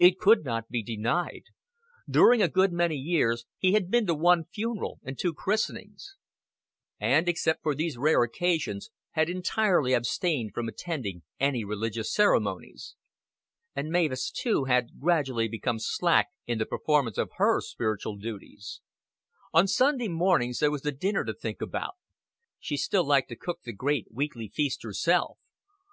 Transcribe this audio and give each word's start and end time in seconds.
It 0.00 0.18
could 0.18 0.44
not 0.44 0.68
be 0.70 0.82
denied. 0.82 1.44
During 2.10 2.42
a 2.42 2.48
good 2.48 2.72
many 2.72 2.96
years 2.96 3.46
he 3.58 3.74
had 3.74 3.92
been 3.92 4.08
to 4.08 4.14
one 4.16 4.46
funeral 4.46 4.98
and 5.04 5.16
two 5.16 5.32
christenings; 5.32 6.16
and, 6.98 7.28
except 7.28 7.62
for 7.62 7.72
these 7.72 7.96
rare 7.96 8.24
occasions, 8.24 8.90
had 9.12 9.30
entirely 9.30 9.92
abstained 9.94 10.52
from 10.52 10.66
attending 10.66 11.22
any 11.38 11.62
religious 11.64 12.12
ceremonies. 12.12 12.96
And 13.72 13.90
Mavis 13.92 14.32
too 14.32 14.64
had 14.64 14.98
gradually 15.00 15.46
become 15.46 15.78
slack 15.78 16.30
in 16.44 16.58
the 16.58 16.66
performance 16.66 17.16
of 17.16 17.30
her 17.36 17.60
spiritual 17.60 18.16
duties. 18.16 18.80
On 19.54 19.68
Sunday 19.68 20.08
mornings 20.08 20.58
there 20.58 20.72
was 20.72 20.82
the 20.82 20.90
dinner 20.90 21.24
to 21.24 21.34
think 21.34 21.62
about. 21.62 21.94
She 22.58 22.76
still 22.76 23.04
liked 23.06 23.28
to 23.28 23.36
cook 23.36 23.62
the 23.62 23.72
great 23.72 24.08
weekly 24.10 24.48
feast 24.48 24.82
herself. 24.82 25.38